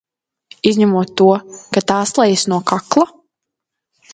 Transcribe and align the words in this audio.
Izņemot 0.69 1.11
to, 1.21 1.27
ka 1.77 1.83
tā 1.91 1.99
slejas 2.13 2.47
no 2.55 2.59
kakla? 2.73 3.07